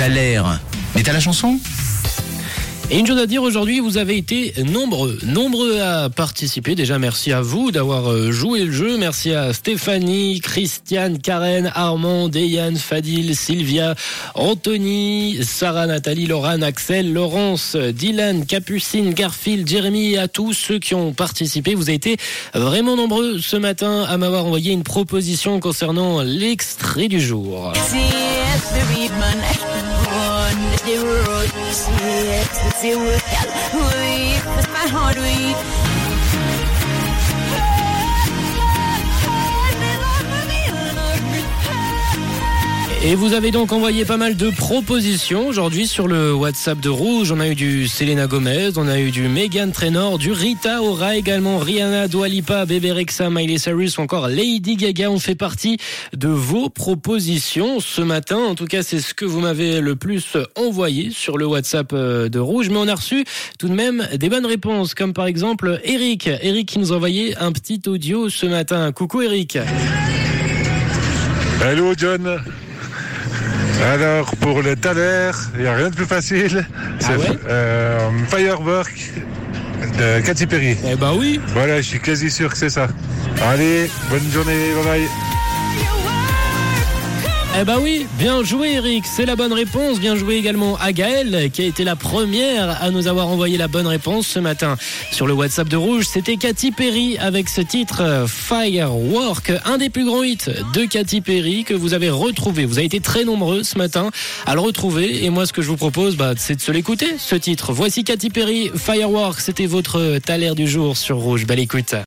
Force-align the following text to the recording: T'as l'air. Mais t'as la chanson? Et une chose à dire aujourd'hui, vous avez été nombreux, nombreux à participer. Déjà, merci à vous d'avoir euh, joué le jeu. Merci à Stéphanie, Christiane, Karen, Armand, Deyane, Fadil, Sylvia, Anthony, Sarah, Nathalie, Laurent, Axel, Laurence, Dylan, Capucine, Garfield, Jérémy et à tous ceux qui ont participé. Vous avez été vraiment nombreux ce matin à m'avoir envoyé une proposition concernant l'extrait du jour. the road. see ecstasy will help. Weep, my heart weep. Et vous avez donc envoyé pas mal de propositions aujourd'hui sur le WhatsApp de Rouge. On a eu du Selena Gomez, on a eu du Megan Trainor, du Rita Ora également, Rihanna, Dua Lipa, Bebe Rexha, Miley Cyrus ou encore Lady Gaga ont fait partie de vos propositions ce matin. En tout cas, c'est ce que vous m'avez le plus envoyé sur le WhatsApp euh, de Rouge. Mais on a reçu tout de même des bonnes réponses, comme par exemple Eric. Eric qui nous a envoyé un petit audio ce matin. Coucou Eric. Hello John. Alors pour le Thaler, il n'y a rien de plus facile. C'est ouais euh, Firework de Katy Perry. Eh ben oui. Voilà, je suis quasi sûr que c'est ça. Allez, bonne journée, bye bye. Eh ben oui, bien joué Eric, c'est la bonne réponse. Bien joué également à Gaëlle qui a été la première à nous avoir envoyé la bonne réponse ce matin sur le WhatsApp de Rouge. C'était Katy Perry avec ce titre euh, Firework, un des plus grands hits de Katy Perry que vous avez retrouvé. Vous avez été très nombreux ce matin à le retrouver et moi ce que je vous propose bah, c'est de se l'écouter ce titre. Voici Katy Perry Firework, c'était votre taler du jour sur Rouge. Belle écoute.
T'as 0.00 0.08
l'air. 0.08 0.58
Mais 0.96 1.02
t'as 1.02 1.12
la 1.12 1.20
chanson? 1.20 1.60
Et 2.92 2.98
une 2.98 3.06
chose 3.06 3.18
à 3.18 3.26
dire 3.26 3.42
aujourd'hui, 3.42 3.78
vous 3.78 3.98
avez 3.98 4.16
été 4.16 4.52
nombreux, 4.64 5.16
nombreux 5.22 5.78
à 5.80 6.08
participer. 6.10 6.74
Déjà, 6.74 6.98
merci 6.98 7.32
à 7.32 7.40
vous 7.40 7.70
d'avoir 7.70 8.10
euh, 8.10 8.32
joué 8.32 8.64
le 8.64 8.72
jeu. 8.72 8.96
Merci 8.96 9.32
à 9.32 9.52
Stéphanie, 9.52 10.40
Christiane, 10.40 11.18
Karen, 11.18 11.70
Armand, 11.74 12.28
Deyane, 12.28 12.76
Fadil, 12.76 13.36
Sylvia, 13.36 13.94
Anthony, 14.34 15.38
Sarah, 15.42 15.86
Nathalie, 15.86 16.26
Laurent, 16.26 16.62
Axel, 16.62 17.12
Laurence, 17.12 17.76
Dylan, 17.76 18.44
Capucine, 18.44 19.12
Garfield, 19.12 19.68
Jérémy 19.68 20.14
et 20.14 20.18
à 20.18 20.26
tous 20.26 20.54
ceux 20.54 20.80
qui 20.80 20.94
ont 20.94 21.12
participé. 21.12 21.74
Vous 21.74 21.90
avez 21.90 21.94
été 21.94 22.16
vraiment 22.54 22.96
nombreux 22.96 23.38
ce 23.38 23.56
matin 23.56 24.04
à 24.08 24.16
m'avoir 24.16 24.46
envoyé 24.46 24.72
une 24.72 24.82
proposition 24.82 25.60
concernant 25.60 26.22
l'extrait 26.22 27.06
du 27.06 27.20
jour. 27.20 27.72
the 30.96 31.04
road. 31.04 31.48
see 31.72 31.92
ecstasy 31.92 32.94
will 32.94 33.18
help. 33.18 33.74
Weep, 33.74 34.70
my 34.72 34.86
heart 34.88 35.16
weep. 35.16 35.89
Et 43.02 43.14
vous 43.14 43.32
avez 43.32 43.50
donc 43.50 43.72
envoyé 43.72 44.04
pas 44.04 44.18
mal 44.18 44.36
de 44.36 44.50
propositions 44.50 45.48
aujourd'hui 45.48 45.86
sur 45.86 46.06
le 46.06 46.34
WhatsApp 46.34 46.80
de 46.80 46.90
Rouge. 46.90 47.32
On 47.32 47.40
a 47.40 47.48
eu 47.48 47.54
du 47.54 47.88
Selena 47.88 48.26
Gomez, 48.26 48.72
on 48.76 48.86
a 48.86 49.00
eu 49.00 49.10
du 49.10 49.22
Megan 49.22 49.72
Trainor, 49.72 50.18
du 50.18 50.32
Rita 50.32 50.82
Ora 50.82 51.16
également, 51.16 51.56
Rihanna, 51.56 52.08
Dua 52.08 52.28
Lipa, 52.28 52.66
Bebe 52.66 52.92
Rexha, 52.92 53.30
Miley 53.30 53.56
Cyrus 53.56 53.96
ou 53.96 54.02
encore 54.02 54.28
Lady 54.28 54.76
Gaga 54.76 55.10
ont 55.10 55.18
fait 55.18 55.34
partie 55.34 55.78
de 56.14 56.28
vos 56.28 56.68
propositions 56.68 57.80
ce 57.80 58.02
matin. 58.02 58.36
En 58.36 58.54
tout 58.54 58.66
cas, 58.66 58.82
c'est 58.82 59.00
ce 59.00 59.14
que 59.14 59.24
vous 59.24 59.40
m'avez 59.40 59.80
le 59.80 59.96
plus 59.96 60.36
envoyé 60.54 61.08
sur 61.10 61.38
le 61.38 61.46
WhatsApp 61.46 61.94
euh, 61.94 62.28
de 62.28 62.38
Rouge. 62.38 62.68
Mais 62.68 62.76
on 62.76 62.86
a 62.86 62.94
reçu 62.94 63.24
tout 63.58 63.68
de 63.68 63.74
même 63.74 64.06
des 64.14 64.28
bonnes 64.28 64.44
réponses, 64.44 64.92
comme 64.92 65.14
par 65.14 65.24
exemple 65.24 65.80
Eric. 65.84 66.28
Eric 66.42 66.68
qui 66.68 66.78
nous 66.78 66.92
a 66.92 66.96
envoyé 66.96 67.34
un 67.38 67.50
petit 67.52 67.80
audio 67.86 68.28
ce 68.28 68.44
matin. 68.44 68.92
Coucou 68.92 69.22
Eric. 69.22 69.56
Hello 71.62 71.94
John. 71.96 72.42
Alors 73.82 74.30
pour 74.36 74.62
le 74.62 74.76
Thaler, 74.76 75.30
il 75.54 75.62
n'y 75.62 75.66
a 75.66 75.74
rien 75.74 75.90
de 75.90 75.94
plus 75.94 76.06
facile. 76.06 76.66
C'est 76.98 77.16
ouais 77.16 77.38
euh, 77.48 78.10
Firework 78.28 79.12
de 79.98 80.20
Katy 80.20 80.46
Perry. 80.46 80.76
Eh 80.86 80.96
ben 80.96 81.14
oui. 81.16 81.40
Voilà, 81.48 81.78
je 81.78 81.86
suis 81.86 82.00
quasi 82.00 82.30
sûr 82.30 82.50
que 82.50 82.58
c'est 82.58 82.70
ça. 82.70 82.88
Allez, 83.42 83.90
bonne 84.10 84.30
journée, 84.32 84.72
bye 84.74 84.84
bye. 84.84 85.08
Eh 87.58 87.64
ben 87.64 87.78
oui, 87.82 88.06
bien 88.16 88.44
joué 88.44 88.74
Eric, 88.74 89.04
c'est 89.04 89.26
la 89.26 89.34
bonne 89.34 89.52
réponse. 89.52 89.98
Bien 89.98 90.14
joué 90.14 90.36
également 90.36 90.76
à 90.76 90.92
Gaëlle 90.92 91.50
qui 91.52 91.62
a 91.62 91.64
été 91.64 91.82
la 91.82 91.96
première 91.96 92.80
à 92.80 92.90
nous 92.90 93.08
avoir 93.08 93.26
envoyé 93.26 93.58
la 93.58 93.66
bonne 93.66 93.88
réponse 93.88 94.28
ce 94.28 94.38
matin 94.38 94.76
sur 95.10 95.26
le 95.26 95.32
WhatsApp 95.32 95.68
de 95.68 95.76
Rouge. 95.76 96.06
C'était 96.06 96.36
Katy 96.36 96.70
Perry 96.70 97.18
avec 97.18 97.48
ce 97.48 97.60
titre 97.60 98.02
euh, 98.02 98.26
Firework, 98.28 99.52
un 99.64 99.78
des 99.78 99.90
plus 99.90 100.04
grands 100.04 100.22
hits 100.22 100.48
de 100.72 100.84
Katy 100.84 101.22
Perry 101.22 101.64
que 101.64 101.74
vous 101.74 101.92
avez 101.92 102.08
retrouvé. 102.08 102.64
Vous 102.64 102.78
avez 102.78 102.86
été 102.86 103.00
très 103.00 103.24
nombreux 103.24 103.64
ce 103.64 103.76
matin 103.76 104.10
à 104.46 104.54
le 104.54 104.60
retrouver 104.60 105.24
et 105.24 105.28
moi 105.28 105.44
ce 105.44 105.52
que 105.52 105.60
je 105.60 105.68
vous 105.68 105.76
propose 105.76 106.16
bah, 106.16 106.34
c'est 106.36 106.54
de 106.54 106.60
se 106.60 106.70
l'écouter 106.70 107.16
ce 107.18 107.34
titre. 107.34 107.72
Voici 107.72 108.04
Katy 108.04 108.30
Perry 108.30 108.70
Firework, 108.74 109.40
c'était 109.40 109.66
votre 109.66 110.18
taler 110.18 110.54
du 110.54 110.68
jour 110.68 110.96
sur 110.96 111.16
Rouge. 111.16 111.46
Belle 111.46 111.58
écoute. 111.58 111.96